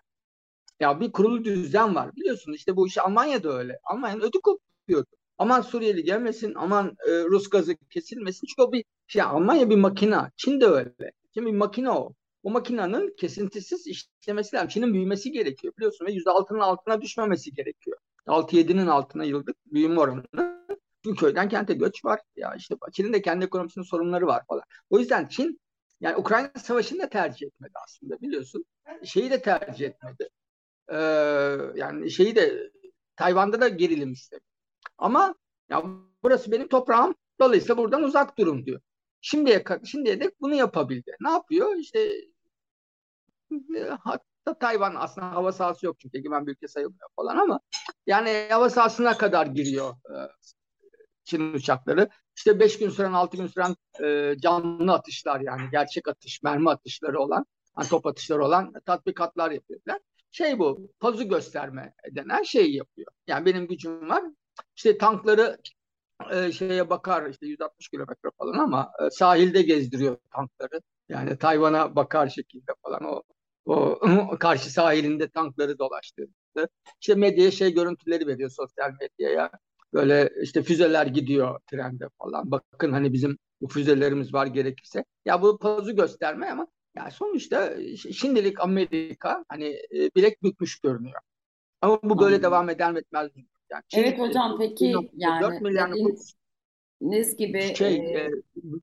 Ya 0.81 1.01
bir 1.01 1.13
kurulu 1.13 1.45
düzen 1.45 1.95
var. 1.95 2.17
Biliyorsun 2.17 2.53
işte 2.53 2.77
bu 2.77 2.87
iş 2.87 2.99
Almanya'da 2.99 3.59
öyle. 3.59 3.79
Almanya'nın 3.85 4.21
ödü 4.21 4.39
kopuyordu. 4.43 5.11
Aman 5.39 5.61
Suriyeli 5.61 6.05
gelmesin, 6.05 6.55
aman 6.57 6.97
e, 7.09 7.25
Rus 7.25 7.51
gazı 7.51 7.77
kesilmesin. 7.77 8.47
Çünkü 8.47 8.63
o 8.63 8.73
bir 8.73 8.85
şey 9.07 9.23
Almanya 9.23 9.71
bir 9.71 9.77
makina. 9.77 10.31
Çin 10.37 10.61
de 10.61 10.67
öyle. 10.67 11.13
Çin 11.35 11.47
bir 11.47 11.53
makine 11.53 11.91
o. 11.91 12.13
O 12.43 12.51
makinenin 12.51 13.15
kesintisiz 13.17 13.87
işlemesi 13.87 14.57
lazım. 14.57 14.69
Çin'in 14.69 14.95
büyümesi 14.95 15.33
gerekiyor 15.33 15.75
biliyorsun 15.77 16.07
ve 16.07 16.13
%6'nın 16.13 16.61
altına 16.61 17.01
düşmemesi 17.01 17.55
gerekiyor. 17.55 17.99
6-7'nin 18.27 18.87
altına 18.87 19.25
yıllık 19.25 19.57
büyüme 19.67 20.01
oranı. 20.01 20.23
Çünkü 21.05 21.21
köyden 21.21 21.49
kente 21.49 21.75
göç 21.75 22.05
var. 22.05 22.21
Ya 22.37 22.55
işte 22.55 22.75
Çin'in 22.93 23.13
de 23.13 23.23
kendi 23.23 23.45
ekonomisinin 23.45 23.85
sorunları 23.85 24.27
var 24.27 24.43
falan. 24.49 24.63
O 24.91 24.99
yüzden 24.99 25.29
Çin 25.29 25.61
yani 26.01 26.17
Ukrayna 26.17 26.51
Savaşı'nı 26.63 27.03
da 27.03 27.09
tercih 27.09 27.47
etmedi 27.47 27.73
aslında 27.85 28.21
biliyorsun. 28.21 28.65
Şeyi 29.05 29.31
de 29.31 29.43
tercih 29.43 29.87
etmedi. 29.87 30.29
Ee, 30.89 30.97
yani 31.75 32.11
şeyi 32.11 32.37
de 32.37 32.71
Tayvan'da 33.17 33.61
da 33.61 33.69
gerilim 33.69 34.13
istedi. 34.13 34.45
Ama 34.99 35.35
ya 35.71 35.85
burası 36.23 36.53
benim 36.53 36.69
toprağım. 36.69 37.15
Dolayısıyla 37.41 37.77
buradan 37.77 38.03
uzak 38.03 38.39
durun 38.39 38.67
diyor. 38.67 38.81
Şimdiye 39.21 39.65
şimdiye 39.85 40.21
dek 40.21 40.41
bunu 40.41 40.55
yapabildi. 40.55 41.17
Ne 41.21 41.31
yapıyor? 41.31 41.77
İşte 41.77 42.11
hatta 44.01 44.59
Tayvan 44.61 44.95
aslında 44.95 45.31
hava 45.33 45.53
sahası 45.53 45.87
yok 45.87 45.97
çünkü 46.01 46.19
egemen 46.19 46.47
bir 46.47 46.53
ülke 46.53 46.69
sayılmıyor 46.69 47.09
falan 47.17 47.37
ama 47.37 47.61
Yani 48.07 48.47
hava 48.51 48.71
sahasına 48.71 49.19
kadar 49.19 49.47
giriyor 49.47 49.91
e, 49.91 50.17
Çin 51.25 51.53
uçakları. 51.53 52.09
İşte 52.41 52.61
5 52.61 52.79
gün 52.79 52.91
süren, 52.91 53.13
6 53.13 53.37
gün 53.37 53.47
süren 53.47 53.77
e, 54.05 54.35
canlı 54.39 54.93
atışlar 54.93 55.41
yani 55.41 55.63
gerçek 55.73 56.09
atış, 56.09 56.43
mermi 56.43 56.71
atışları 56.71 57.21
olan, 57.21 57.47
yani 57.79 57.89
top 57.89 58.07
atışları 58.07 58.45
olan 58.45 58.73
tatbikatlar 58.87 59.51
yapıyorlar. 59.51 59.99
Şey 60.31 60.59
bu, 60.59 60.91
pozu 61.01 61.29
gösterme 61.29 61.95
denen 62.11 62.43
şeyi 62.43 62.77
yapıyor. 62.77 63.13
Yani 63.27 63.47
benim 63.47 63.67
gücüm 63.67 64.09
var. 64.09 64.25
İşte 64.77 64.99
tankları 64.99 65.59
e, 66.33 66.53
şeye 66.53 66.91
bakar 66.91 67.31
işte 67.31 67.47
160 67.47 67.89
kilometre 67.89 68.31
falan 68.39 68.59
ama 68.59 68.93
e, 69.07 69.11
sahilde 69.11 69.63
gezdiriyor 69.63 70.17
tankları. 70.33 70.81
Yani 71.09 71.39
Tayvan'a 71.39 71.97
bakar 71.97 72.29
şekilde 72.29 72.73
falan 72.83 73.05
o 73.05 73.23
o 73.65 73.99
karşı 74.41 74.73
sahilinde 74.73 75.29
tankları 75.29 75.79
dolaştırdı. 75.79 76.69
İşte 77.01 77.15
medyaya 77.15 77.51
şey 77.51 77.75
görüntüleri 77.75 78.27
veriyor 78.27 78.51
sosyal 78.51 78.91
medyaya. 79.01 79.51
Böyle 79.93 80.31
işte 80.43 80.63
füzeler 80.63 81.07
gidiyor 81.07 81.61
trende 81.67 82.09
falan. 82.19 82.51
Bakın 82.51 82.93
hani 82.93 83.13
bizim 83.13 83.39
bu 83.61 83.69
füzelerimiz 83.69 84.35
var 84.35 84.47
gerekirse. 84.47 85.05
Ya 85.25 85.43
bu 85.43 85.59
pozu 85.59 85.97
gösterme 85.97 86.51
ama 86.51 86.67
ya 86.97 87.11
sonuçta 87.11 87.75
şimdilik 87.97 88.61
Amerika 88.61 89.45
hani 89.49 89.67
e, 89.67 90.11
bilek 90.17 90.43
bükmüş 90.43 90.81
görünüyor. 90.81 91.21
Ama 91.81 91.99
bu 92.03 92.19
böyle 92.21 92.43
devam 92.43 92.69
eder 92.69 92.93
mi 92.93 92.99
etmez 92.99 93.37
mi? 93.37 93.47
Yani 93.71 93.83
evet 93.95 94.19
hocam 94.19 94.59
peki 94.59 94.95
yani 95.15 95.43
4 95.43 95.61
milyar 95.61 95.91
nüfus 95.91 97.37
gibi 97.37 97.75
şey 97.77 97.97
e... 97.97 98.19
E, 98.19 98.31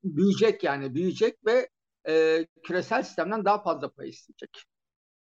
büyüyecek 0.04 0.64
yani 0.64 0.96
büyüyecek 0.96 1.46
ve 1.46 1.70
e, 2.10 2.46
küresel 2.64 3.04
sistemden 3.04 3.46
daha 3.46 3.64
fazla 3.64 3.90
pay 3.90 4.10
isteyecek. 4.10 4.64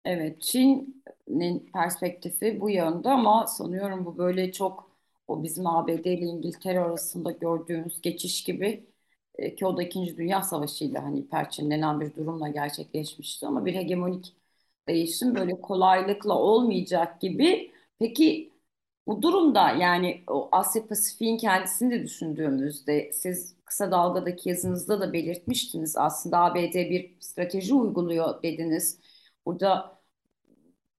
Evet, 0.05 0.41
Çin'in 0.41 1.71
perspektifi 1.73 2.61
bu 2.61 2.69
yönde 2.69 3.09
ama 3.09 3.47
sanıyorum 3.47 4.05
bu 4.05 4.17
böyle 4.17 4.51
çok 4.51 4.94
o 5.27 5.43
bizim 5.43 5.67
ABD 5.67 6.13
ile 6.13 6.25
İngiltere 6.25 6.79
arasında 6.79 7.31
gördüğümüz 7.31 8.01
geçiş 8.01 8.43
gibi 8.43 8.87
e, 9.35 9.55
ki 9.55 9.65
o 9.65 9.77
da 9.77 9.83
İkinci 9.83 10.17
Dünya 10.17 10.41
Savaşı 10.43 10.85
ile 10.85 10.99
hani 10.99 11.27
perçinlenen 11.27 11.99
bir 12.01 12.15
durumla 12.15 12.47
gerçekleşmişti 12.49 13.47
ama 13.47 13.65
bir 13.65 13.75
hegemonik 13.75 14.35
değişim 14.87 15.35
böyle 15.35 15.61
kolaylıkla 15.61 16.33
olmayacak 16.39 17.21
gibi. 17.21 17.71
Peki 17.99 18.53
bu 19.07 19.21
durumda 19.21 19.71
yani 19.71 20.23
o 20.27 20.49
Asya 20.51 20.87
Pasifik'in 20.87 21.37
kendisini 21.37 21.91
de 21.91 22.03
düşündüğümüzde 22.03 23.11
siz 23.13 23.55
kısa 23.65 23.91
dalgadaki 23.91 24.49
yazınızda 24.49 25.01
da 25.01 25.13
belirtmiştiniz 25.13 25.97
aslında 25.97 26.39
ABD 26.39 26.89
bir 26.89 27.17
strateji 27.19 27.73
uyguluyor 27.73 28.43
dediniz. 28.43 28.99
Burada 29.45 29.94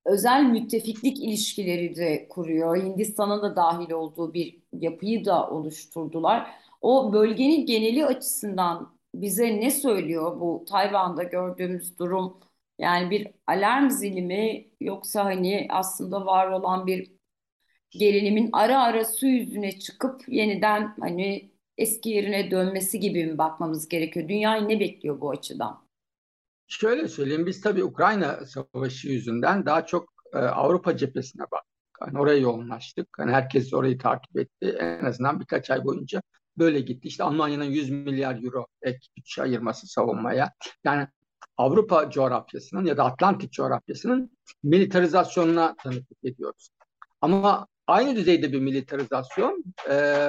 özel 0.06 0.42
müttefiklik 0.42 1.18
ilişkileri 1.18 1.96
de 1.96 2.28
kuruyor. 2.28 2.76
Hindistan'ın 2.76 3.42
da 3.42 3.56
dahil 3.56 3.90
olduğu 3.92 4.34
bir 4.34 4.62
yapıyı 4.72 5.24
da 5.24 5.50
oluşturdular. 5.50 6.50
O 6.80 7.12
bölgenin 7.12 7.66
geneli 7.66 8.06
açısından 8.06 8.98
bize 9.14 9.60
ne 9.60 9.70
söylüyor 9.70 10.40
bu 10.40 10.64
Tayvan'da 10.68 11.22
gördüğümüz 11.22 11.98
durum? 11.98 12.40
Yani 12.78 13.10
bir 13.10 13.28
alarm 13.46 13.90
zili 13.90 14.22
mi 14.22 14.68
yoksa 14.80 15.24
hani 15.24 15.66
aslında 15.70 16.26
var 16.26 16.50
olan 16.50 16.86
bir 16.86 17.12
gerilimin 17.90 18.50
ara 18.52 18.82
ara 18.82 19.04
su 19.04 19.26
yüzüne 19.26 19.78
çıkıp 19.78 20.28
yeniden 20.28 20.94
hani 21.00 21.50
eski 21.78 22.10
yerine 22.10 22.50
dönmesi 22.50 23.00
gibi 23.00 23.26
mi 23.26 23.38
bakmamız 23.38 23.88
gerekiyor? 23.88 24.28
Dünyayı 24.28 24.68
ne 24.68 24.80
bekliyor 24.80 25.20
bu 25.20 25.30
açıdan? 25.30 25.85
Şöyle 26.68 27.08
söyleyeyim, 27.08 27.46
biz 27.46 27.60
tabii 27.60 27.84
Ukrayna 27.84 28.46
Savaşı 28.46 29.08
yüzünden 29.08 29.66
daha 29.66 29.86
çok 29.86 30.12
e, 30.32 30.38
Avrupa 30.38 30.96
cephesine 30.96 31.42
baktık. 31.42 31.98
Hani 32.00 32.18
oraya 32.18 32.38
yoğunlaştık. 32.38 33.08
Hani 33.18 33.32
herkes 33.32 33.74
orayı 33.74 33.98
takip 33.98 34.38
etti. 34.38 34.76
En 34.80 35.04
azından 35.04 35.40
birkaç 35.40 35.70
ay 35.70 35.84
boyunca 35.84 36.22
böyle 36.58 36.80
gitti. 36.80 37.08
İşte 37.08 37.24
Almanya'nın 37.24 37.64
100 37.64 37.90
milyar 37.90 38.42
euro 38.42 38.66
ek 38.82 38.98
güç 39.16 39.38
ayırması 39.38 39.86
savunmaya. 39.86 40.52
Yani 40.84 41.08
Avrupa 41.56 42.10
coğrafyasının 42.10 42.84
ya 42.84 42.96
da 42.96 43.04
Atlantik 43.04 43.52
coğrafyasının 43.52 44.30
militarizasyonuna 44.62 45.76
tanıklık 45.76 46.24
ediyoruz. 46.24 46.68
Ama 47.20 47.66
aynı 47.86 48.16
düzeyde 48.16 48.52
bir 48.52 48.60
militarizasyon 48.60 49.64
e, 49.90 50.26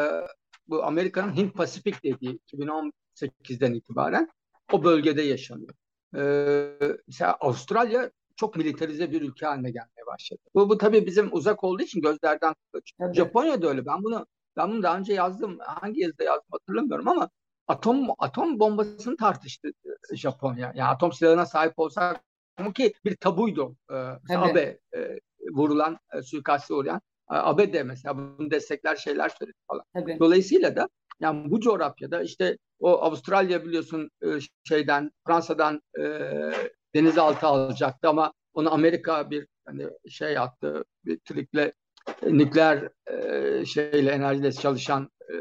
bu 0.68 0.84
Amerika'nın 0.84 1.36
Hint 1.36 1.54
Pasifik 1.54 2.04
dediği 2.04 2.40
2018'den 2.54 3.74
itibaren 3.74 4.30
o 4.72 4.84
bölgede 4.84 5.22
yaşanıyor. 5.22 5.74
Ee, 6.16 6.70
mesela 7.08 7.34
Avustralya 7.34 8.12
çok 8.36 8.56
militarize 8.56 9.12
bir 9.12 9.22
ülke 9.22 9.46
haline 9.46 9.72
gelmeye 9.72 10.06
başladı. 10.08 10.40
Bu, 10.56 10.70
bu 10.70 10.78
tabii 10.78 11.06
bizim 11.06 11.30
uzak 11.32 11.64
olduğu 11.64 11.84
için 11.84 12.02
gözlerden 12.02 12.56
kaçıyor. 12.74 13.14
Japonya 13.14 13.62
da 13.62 13.68
öyle. 13.68 13.86
Ben 13.86 14.04
bunu 14.04 14.26
ben 14.58 14.72
bunu 14.72 14.84
daha 14.84 14.98
önce 14.98 15.14
yazdım. 15.14 15.58
Hangi 15.60 16.02
yazıda 16.02 16.24
yazdım 16.24 16.48
hatırlamıyorum 16.52 17.08
ama 17.08 17.30
atom 17.68 18.08
atom 18.20 18.60
bombasını 18.60 19.18
tartıştı 19.18 19.68
e, 20.12 20.16
Japonya. 20.16 20.74
Yani 20.76 20.90
atom 20.90 21.14
silahına 21.14 21.46
sahip 21.46 21.80
olsak 21.80 22.24
ki 22.76 22.94
bir 23.06 23.16
tabuydu. 23.16 23.76
Ee, 23.92 24.36
Abe 24.36 24.80
e, 24.96 25.20
vurulan, 25.52 26.00
e, 26.14 26.22
suikaste 26.22 26.74
uğrayan 26.74 27.02
Abe 27.28 27.74
de 27.74 27.84
mesela 27.84 28.18
bunu 28.18 28.52
destekler 28.52 28.96
şeyler 28.96 29.30
söyledi 29.30 29.58
falan. 29.68 29.84
Tabii. 29.94 30.18
Dolayısıyla 30.20 30.76
da 30.76 30.90
yani 31.20 31.52
bu 31.52 31.60
coğrafyada 31.60 32.22
işte 32.24 32.58
o 32.80 33.02
Avustralya 33.02 33.66
biliyorsun 33.66 34.10
e, 34.24 34.28
şeyden 34.64 35.12
Fransa'dan 35.28 35.82
e, 36.00 36.04
denizaltı 36.96 37.48
alacaktı 37.48 38.10
ama 38.10 38.34
onu 38.54 38.74
Amerika 38.74 39.32
bir 39.32 39.48
hani 39.66 39.88
şey 40.10 40.38
attı 40.38 40.86
bir 41.06 41.20
trikle 41.20 41.74
nükleer 42.24 42.90
e, 43.08 43.66
şeyle 43.66 44.12
enerjiyle 44.12 44.52
çalışan 44.52 45.10
e, 45.30 45.34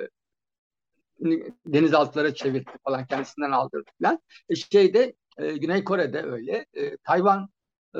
denizaltılara 1.67 2.35
çevirdi 2.35 2.71
falan 2.85 3.07
kendisinden 3.07 3.51
aldırdı 3.51 3.91
falan. 4.03 4.21
E, 4.49 4.55
şeyde 4.55 5.15
e, 5.39 5.57
Güney 5.57 5.85
Kore'de 5.85 6.23
öyle. 6.23 6.67
E, 6.75 6.97
Tayvan 6.97 7.49
e, 7.95 7.99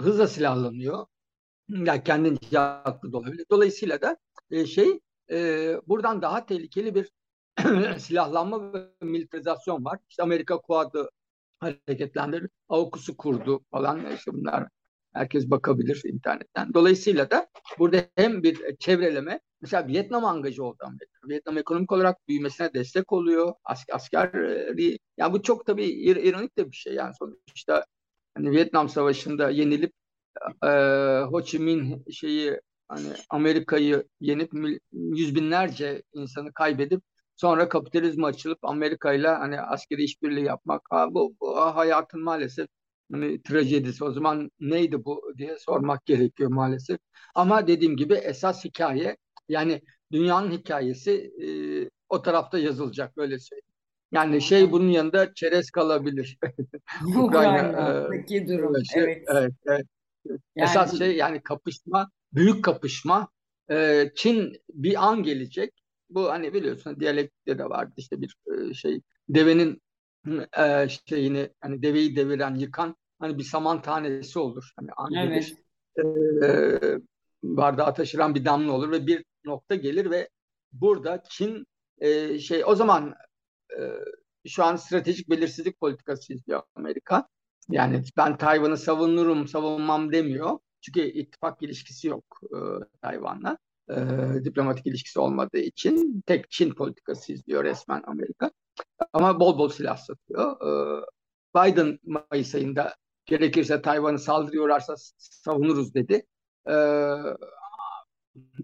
hızla 0.00 0.26
silahlanıyor. 0.26 1.06
Yani 1.68 2.02
kendince 2.04 2.58
haklı 2.58 3.12
da 3.12 3.18
olabilir. 3.18 3.46
Dolayısıyla 3.50 4.02
da 4.02 4.16
e, 4.50 4.66
şey 4.66 5.00
e, 5.30 5.74
buradan 5.86 6.22
daha 6.22 6.46
tehlikeli 6.46 6.94
bir 6.94 7.10
silahlanma 7.98 8.72
ve 8.72 8.88
militarizasyon 9.02 9.84
var. 9.84 9.98
İşte 10.08 10.22
Amerika 10.22 10.58
Kuad'ı 10.58 11.10
hareketlendirdi. 11.60 12.48
AUKUS'u 12.68 13.16
kurdu 13.16 13.60
falan. 13.70 14.12
İşte 14.14 14.32
bunlar 14.32 14.68
herkes 15.14 15.50
bakabilir 15.50 16.02
internetten. 16.04 16.74
Dolayısıyla 16.74 17.30
da 17.30 17.48
burada 17.78 18.04
hem 18.16 18.42
bir 18.42 18.76
çevreleme, 18.78 19.40
mesela 19.60 19.88
Vietnam 19.88 20.24
angajı 20.24 20.64
oldu 20.64 20.76
Amerika. 20.80 21.28
Vietnam 21.28 21.58
ekonomik 21.58 21.92
olarak 21.92 22.28
büyümesine 22.28 22.74
destek 22.74 23.12
oluyor. 23.12 23.54
Asker, 23.64 23.94
askeri, 23.94 24.98
yani 25.16 25.32
bu 25.32 25.42
çok 25.42 25.66
tabii 25.66 25.86
ironik 25.86 26.58
de 26.58 26.70
bir 26.70 26.76
şey 26.76 26.94
yani 26.94 27.14
sonuçta 27.18 27.84
hani 28.34 28.50
Vietnam 28.50 28.88
Savaşı'nda 28.88 29.50
yenilip 29.50 29.92
e, 30.64 30.68
Ho 31.30 31.42
Chi 31.42 31.58
Minh 31.58 32.12
şeyi 32.12 32.60
hani 32.88 33.08
Amerika'yı 33.30 34.04
yenip 34.20 34.52
yüz 34.92 35.34
binlerce 35.34 36.02
insanı 36.12 36.52
kaybedip 36.52 37.02
Sonra 37.40 37.68
kapitalizm 37.68 38.24
açılıp 38.24 38.58
Amerika 38.62 39.12
ile 39.12 39.28
hani 39.28 39.60
askeri 39.60 40.02
işbirliği 40.02 40.44
yapmak 40.44 40.82
ha, 40.90 41.06
bu, 41.10 41.36
bu 41.40 41.56
hayatın 41.56 42.22
maalesef 42.22 42.68
hani, 43.12 43.42
trajedisi. 43.42 44.04
O 44.04 44.12
zaman 44.12 44.50
neydi 44.60 45.04
bu 45.04 45.32
diye 45.38 45.58
sormak 45.58 46.06
gerekiyor 46.06 46.50
maalesef. 46.50 46.98
Ama 47.34 47.66
dediğim 47.66 47.96
gibi 47.96 48.14
esas 48.14 48.64
hikaye 48.64 49.16
yani 49.48 49.82
dünyanın 50.12 50.50
hikayesi 50.50 51.12
e, 51.42 51.48
o 52.08 52.22
tarafta 52.22 52.58
yazılacak 52.58 53.12
öyle 53.18 53.38
söyleyeyim. 53.38 53.74
Yani 54.12 54.42
şey 54.42 54.72
bunun 54.72 54.88
yanında 54.88 55.34
çerez 55.34 55.70
kalabilir. 55.70 56.38
Ukrayna'daki 57.16 58.36
e, 58.36 58.48
durum. 58.48 58.72
Şey, 58.94 59.02
evet. 59.02 59.24
evet, 59.28 59.52
evet. 59.66 59.86
Yani... 60.56 60.70
Esas 60.70 60.98
şey 60.98 61.16
yani 61.16 61.42
kapışma, 61.42 62.10
büyük 62.32 62.64
kapışma. 62.64 63.28
Çin 64.14 64.52
bir 64.68 65.08
an 65.08 65.22
gelecek 65.22 65.77
bu 66.10 66.30
hani 66.30 66.54
biliyorsun 66.54 67.00
diyalektikte 67.00 67.58
de 67.58 67.64
vardı 67.64 67.92
işte 67.96 68.20
bir 68.20 68.36
e, 68.46 68.74
şey 68.74 69.00
devenin 69.28 69.82
e, 70.58 70.88
şeyini 71.06 71.50
hani 71.60 71.82
deveyi 71.82 72.16
deviren 72.16 72.54
yıkan 72.54 72.96
hani 73.18 73.38
bir 73.38 73.44
saman 73.44 73.82
tanesi 73.82 74.38
olur. 74.38 74.72
Hani 74.76 75.18
evet. 75.18 75.56
bir 75.96 76.02
e, 76.42 76.80
bardağa 77.42 77.94
taşıran 77.94 78.34
bir 78.34 78.44
damla 78.44 78.72
olur 78.72 78.90
ve 78.90 79.06
bir 79.06 79.24
nokta 79.44 79.74
gelir 79.74 80.10
ve 80.10 80.28
burada 80.72 81.22
Çin 81.30 81.66
e, 81.98 82.38
şey 82.38 82.64
o 82.64 82.74
zaman 82.74 83.14
e, 83.78 83.92
şu 84.48 84.64
an 84.64 84.76
stratejik 84.76 85.30
belirsizlik 85.30 85.80
politikası 85.80 86.32
izliyor 86.32 86.62
Amerika. 86.74 87.28
Yani 87.70 88.02
ben 88.16 88.36
Tayvan'ı 88.36 88.76
savunurum, 88.76 89.48
savunmam 89.48 90.12
demiyor. 90.12 90.58
Çünkü 90.80 91.00
ittifak 91.00 91.62
ilişkisi 91.62 92.08
yok 92.08 92.40
e, 92.42 92.58
Tayvan'la 93.02 93.58
e, 93.90 93.96
diplomatik 94.44 94.86
ilişkisi 94.86 95.20
olmadığı 95.20 95.58
için 95.58 96.22
tek 96.26 96.50
Çin 96.50 96.74
politikası 96.74 97.32
izliyor 97.32 97.64
resmen 97.64 98.02
Amerika. 98.06 98.50
Ama 99.12 99.40
bol 99.40 99.58
bol 99.58 99.68
silah 99.68 99.96
satıyor. 99.96 100.52
E, 100.52 101.02
Biden 101.56 101.98
Mayıs 102.04 102.54
ayında 102.54 102.94
gerekirse 103.26 103.82
Tayvan'ı 103.82 104.18
saldırıyorlarsa 104.18 104.94
savunuruz 105.18 105.94
dedi. 105.94 106.26
E, 106.68 106.74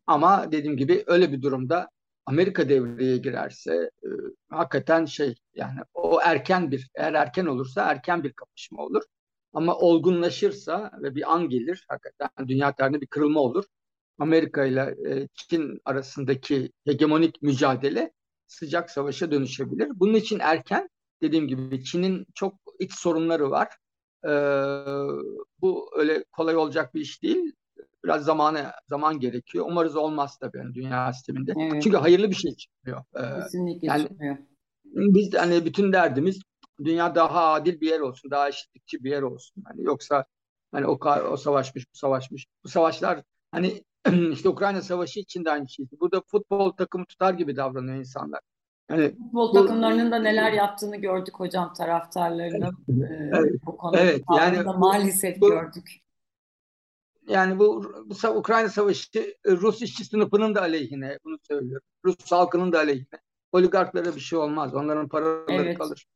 ama 0.07 0.53
dediğim 0.53 0.77
gibi 0.77 1.05
öyle 1.07 1.33
bir 1.33 1.43
durumda 1.43 1.89
Amerika 2.27 2.69
devreye 2.69 3.17
girerse 3.17 3.91
e, 4.05 4.09
hakikaten 4.51 5.05
şey 5.05 5.35
yani 5.55 5.81
o 5.95 6.21
erken 6.25 6.71
bir 6.71 6.91
eğer 6.95 7.15
erken 7.15 7.47
olursa 7.47 7.83
erken 7.83 8.25
bir 8.25 8.33
kapışma 8.33 8.83
olur. 8.83 9.03
Ama 9.53 9.77
olgunlaşırsa 9.77 10.91
ve 11.03 11.15
bir 11.15 11.33
an 11.33 11.49
gelir 11.49 11.85
hakikaten 11.89 12.49
dünya 12.49 12.75
tarihinde 12.75 13.01
bir 13.01 13.07
kırılma 13.07 13.41
olur. 13.41 13.65
Amerika 14.19 14.65
ile 14.65 14.95
e, 15.09 15.29
Çin 15.35 15.81
arasındaki 15.85 16.73
hegemonik 16.85 17.43
mücadele 17.43 18.13
sıcak 18.47 18.91
savaşa 18.91 19.31
dönüşebilir. 19.31 19.89
Bunun 19.95 20.15
için 20.15 20.39
erken 20.39 20.89
dediğim 21.23 21.49
gibi 21.49 21.85
Çin'in 21.85 22.27
çok 22.35 22.55
iç 22.79 22.95
sorunları 22.95 23.51
var. 23.51 23.69
Ee, 24.25 24.29
bu 25.61 25.91
öyle 25.97 26.25
kolay 26.33 26.57
olacak 26.57 26.95
bir 26.95 27.01
iş 27.01 27.23
değil. 27.23 27.53
Biraz 28.05 28.25
zamanı 28.25 28.73
zaman 28.89 29.21
gerekiyor. 29.21 29.67
Umarız 29.69 29.97
olmaz 29.97 30.39
tabii 30.41 30.59
yani 30.59 30.75
dünya 30.75 31.13
sisteminde. 31.13 31.53
Evet. 31.61 31.83
Çünkü 31.83 31.97
hayırlı 31.97 32.31
bir 32.31 32.35
şey 32.35 32.55
çıkmıyor. 32.55 33.05
Ee, 33.17 33.41
Kesinlikle 33.41 33.87
yani, 33.87 34.03
çıkmıyor. 34.03 34.37
Biz 34.85 35.35
hani 35.35 35.65
bütün 35.65 35.93
derdimiz 35.93 36.41
dünya 36.85 37.15
daha 37.15 37.53
adil 37.53 37.81
bir 37.81 37.89
yer 37.89 38.01
olsun, 38.01 38.31
daha 38.31 38.49
eşitlikçi 38.49 39.05
bir 39.05 39.11
yer 39.11 39.23
olsun. 39.23 39.63
Hani 39.67 39.83
yoksa 39.83 40.25
hani 40.73 40.87
o 40.87 40.99
o 41.31 41.37
savaşmış, 41.37 41.87
bu 41.95 41.99
savaşmış. 41.99 42.47
Bu 42.65 42.69
savaşlar 42.69 43.23
hani 43.51 43.85
işte 44.33 44.49
Ukrayna 44.49 44.83
Savaşı 44.83 45.21
için 45.21 45.45
de 45.45 45.51
aynı 45.51 45.69
şeydi. 45.69 45.97
Burada 46.01 46.23
futbol 46.27 46.71
takımı 46.71 47.07
tutar 47.07 47.35
gibi 47.35 47.57
davranıyor 47.57 47.97
insanlar. 47.97 48.41
Yani 48.91 49.17
futbol 49.17 49.49
bu, 49.49 49.53
takımlarının 49.53 50.13
da 50.13 50.19
neler 50.19 50.53
yaptığını 50.53 50.97
gördük 50.97 51.35
hocam 51.35 51.73
taraftarlarının 51.73 52.77
evet, 53.33 53.55
e, 53.55 53.67
bu 53.67 53.77
konuda 53.77 54.01
evet, 54.01 54.23
yani 54.39 54.63
maalesef 54.79 55.41
bu, 55.41 55.49
gördük. 55.49 56.01
Yani 57.29 57.59
bu, 57.59 57.93
bu 58.07 58.29
Ukrayna 58.29 58.69
Savaşı 58.69 59.35
Rus 59.47 59.83
işçi 59.83 60.05
sınıfının 60.05 60.55
da 60.55 60.61
aleyhine 60.61 61.19
bunu 61.25 61.39
söylüyorum. 61.43 61.87
Rus 62.05 62.33
halkının 62.33 62.73
da 62.73 62.79
aleyhine. 62.79 63.21
Oligarklara 63.53 64.15
bir 64.15 64.21
şey 64.21 64.39
olmaz. 64.39 64.75
Onların 64.75 65.09
paraları 65.09 65.63
evet. 65.63 65.79
kalır. 65.79 66.07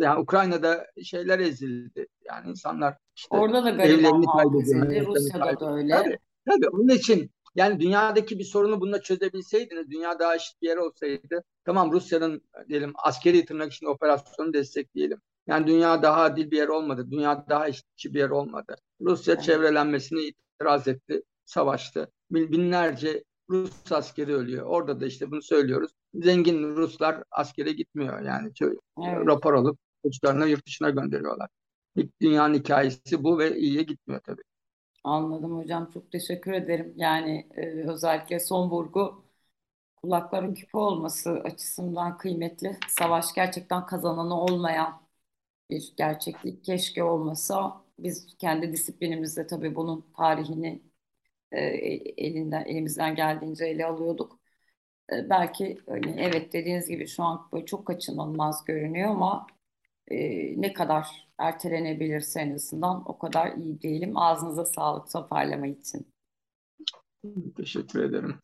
Yani 0.00 0.20
Ukrayna'da 0.20 0.86
şeyler 1.04 1.38
ezildi. 1.38 2.06
Yani 2.24 2.50
insanlar 2.50 2.96
işte 3.16 3.36
Orada 3.36 3.64
da 3.64 3.70
gariban 3.70 4.22
halk 4.22 4.62
ezildi. 4.62 5.06
Rusya'da 5.06 5.60
da 5.60 5.74
öyle. 5.74 5.94
Tabii, 5.94 6.18
tabii. 6.46 6.68
Onun 6.68 6.88
için 6.88 7.30
yani 7.54 7.80
dünyadaki 7.80 8.38
bir 8.38 8.44
sorunu 8.44 8.80
bununla 8.80 9.02
çözebilseydiniz, 9.02 9.90
dünya 9.90 10.18
daha 10.18 10.34
eşit 10.34 10.62
bir 10.62 10.68
yer 10.68 10.76
olsaydı, 10.76 11.44
tamam 11.64 11.92
Rusya'nın 11.92 12.42
diyelim 12.68 12.92
askeri 13.04 13.44
tırnak 13.44 13.72
için 13.72 13.86
operasyonu 13.86 14.52
destekleyelim. 14.52 15.18
Yani 15.46 15.66
dünya 15.66 16.02
daha 16.02 16.22
adil 16.22 16.50
bir 16.50 16.56
yer 16.56 16.68
olmadı, 16.68 17.06
dünya 17.10 17.46
daha 17.48 17.68
eşitçi 17.68 18.14
bir 18.14 18.18
yer 18.18 18.30
olmadı. 18.30 18.76
Rusya 19.00 19.34
evet. 19.34 19.44
çevrelenmesini 19.44 20.20
itiraz 20.20 20.88
etti, 20.88 21.22
savaştı. 21.44 22.12
Binlerce 22.30 23.24
Rus 23.50 23.92
askeri 23.92 24.34
ölüyor. 24.34 24.66
Orada 24.66 25.00
da 25.00 25.06
işte 25.06 25.30
bunu 25.30 25.42
söylüyoruz. 25.42 25.92
Zengin 26.14 26.76
Ruslar 26.76 27.24
askere 27.30 27.72
gitmiyor 27.72 28.20
yani. 28.20 28.52
Evet. 28.62 29.26
Rapor 29.26 29.54
alıp 29.54 29.78
çocuklarına 30.02 30.46
yurt 30.46 30.66
dışına 30.66 30.90
gönderiyorlar. 30.90 31.48
Dünyanın 32.20 32.54
hikayesi 32.54 33.24
bu 33.24 33.38
ve 33.38 33.56
iyiye 33.58 33.82
gitmiyor 33.82 34.20
tabii. 34.20 34.42
Anladım 35.04 35.58
hocam. 35.58 35.90
Çok 35.94 36.12
teşekkür 36.12 36.52
ederim. 36.52 36.94
Yani 36.96 37.48
e, 37.56 37.62
özellikle 37.90 38.40
son 38.40 38.70
vurgu 38.70 39.24
kulakların 39.96 40.54
küpe 40.54 40.78
olması 40.78 41.30
açısından 41.32 42.18
kıymetli. 42.18 42.78
Savaş 42.88 43.34
gerçekten 43.34 43.86
kazananı 43.86 44.40
olmayan 44.42 45.02
bir 45.70 45.94
gerçeklik. 45.98 46.64
Keşke 46.64 47.04
olmasa 47.04 47.84
biz 47.98 48.36
kendi 48.38 48.72
disiplinimizde 48.72 49.48
tabii 49.48 49.76
bunun 49.76 50.06
tarihini 50.16 50.82
e, 51.52 51.60
elinden 52.18 52.64
elimizden 52.66 53.14
geldiğince 53.16 53.66
ele 53.66 53.86
alıyorduk. 53.86 54.40
E, 55.12 55.30
belki 55.30 55.78
hani 55.88 56.16
evet 56.22 56.52
dediğiniz 56.52 56.88
gibi 56.88 57.06
şu 57.06 57.22
an 57.24 57.48
böyle 57.52 57.66
çok 57.66 57.86
kaçınılmaz 57.86 58.64
görünüyor 58.64 59.10
ama 59.10 59.46
e, 60.08 60.16
ne 60.60 60.72
kadar 60.72 61.31
ertelenebilirse 61.42 62.40
en 62.40 62.54
azından 62.54 63.02
o 63.06 63.18
kadar 63.18 63.52
iyi 63.52 63.82
değilim. 63.82 64.16
Ağzınıza 64.16 64.64
sağlık 64.64 65.10
toparlama 65.10 65.66
için. 65.66 66.06
Teşekkür 67.56 68.02
ederim. 68.04 68.34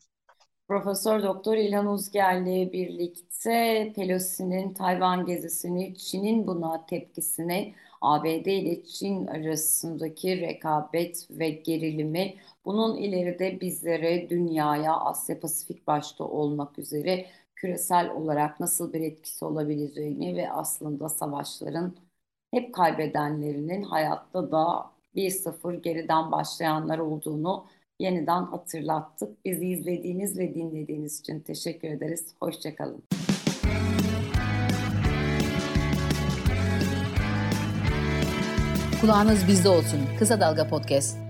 Profesör 0.68 1.22
Doktor 1.22 1.56
İlhan 1.56 1.86
Uzger'le 1.86 2.72
birlikte 2.72 3.92
Pelosi'nin 3.96 4.74
Tayvan 4.74 5.26
gezisini, 5.26 5.94
Çin'in 5.94 6.46
buna 6.46 6.86
tepkisini, 6.86 7.74
ABD 8.00 8.46
ile 8.46 8.84
Çin 8.84 9.26
arasındaki 9.26 10.40
rekabet 10.40 11.28
ve 11.30 11.50
gerilimi, 11.50 12.34
bunun 12.64 12.96
ileride 12.96 13.60
bizlere, 13.60 14.30
dünyaya, 14.30 14.96
Asya 14.96 15.40
Pasifik 15.40 15.86
başta 15.86 16.24
olmak 16.24 16.78
üzere 16.78 17.26
küresel 17.56 18.10
olarak 18.10 18.60
nasıl 18.60 18.92
bir 18.92 19.00
etkisi 19.00 19.44
olabileceğini 19.44 20.36
ve 20.36 20.50
aslında 20.52 21.08
savaşların 21.08 21.96
hep 22.50 22.74
kaybedenlerinin 22.74 23.82
hayatta 23.82 24.52
da 24.52 24.90
1-0 25.16 25.80
geriden 25.80 26.32
başlayanlar 26.32 26.98
olduğunu 26.98 27.66
yeniden 27.98 28.42
hatırlattık. 28.42 29.44
Bizi 29.44 29.66
izlediğiniz 29.66 30.38
ve 30.38 30.54
dinlediğiniz 30.54 31.20
için 31.20 31.40
teşekkür 31.40 31.88
ederiz. 31.88 32.26
Hoşçakalın. 32.40 33.02
Kulağınız 39.00 39.48
bizde 39.48 39.68
olsun. 39.68 40.00
Kısa 40.18 40.40
Dalga 40.40 40.68
Podcast. 40.68 41.27